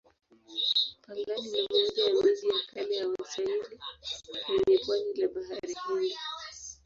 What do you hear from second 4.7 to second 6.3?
pwani la Bahari Hindi.